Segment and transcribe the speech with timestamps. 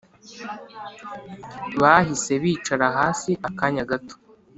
[1.81, 4.15] bahise bicara hasi akanya gato.